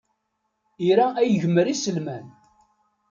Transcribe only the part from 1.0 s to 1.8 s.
ad yegmer